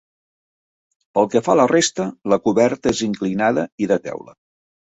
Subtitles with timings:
[1.17, 4.39] Pel que fa a la resta, la coberta és inclinada i de teula.